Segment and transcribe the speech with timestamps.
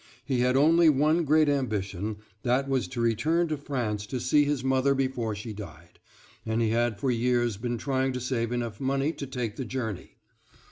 [0.25, 4.63] He had only one great ambition, that was to return to France to see his
[4.63, 5.99] mother before she died;
[6.43, 10.15] and he had for years been trying to save enough money to take the journey.